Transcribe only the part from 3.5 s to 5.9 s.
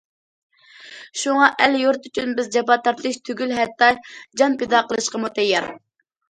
ھەتتا جان پىدا قىلىشقىمۇ تەييار.